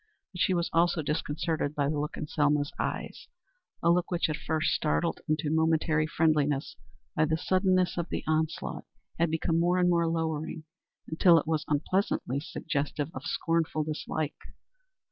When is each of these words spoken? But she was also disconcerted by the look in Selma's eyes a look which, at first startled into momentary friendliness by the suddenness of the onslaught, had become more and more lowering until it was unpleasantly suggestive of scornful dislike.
But 0.33 0.41
she 0.41 0.55
was 0.55 0.67
also 0.73 1.03
disconcerted 1.03 1.75
by 1.75 1.87
the 1.87 1.99
look 1.99 2.17
in 2.17 2.25
Selma's 2.25 2.73
eyes 2.79 3.27
a 3.83 3.91
look 3.91 4.09
which, 4.09 4.29
at 4.31 4.35
first 4.35 4.71
startled 4.73 5.19
into 5.29 5.51
momentary 5.51 6.07
friendliness 6.07 6.75
by 7.15 7.25
the 7.25 7.37
suddenness 7.37 7.99
of 7.99 8.09
the 8.09 8.23
onslaught, 8.25 8.85
had 9.19 9.29
become 9.29 9.59
more 9.59 9.77
and 9.77 9.91
more 9.91 10.07
lowering 10.07 10.63
until 11.07 11.37
it 11.39 11.45
was 11.45 11.65
unpleasantly 11.67 12.39
suggestive 12.39 13.11
of 13.13 13.25
scornful 13.25 13.83
dislike. 13.83 14.37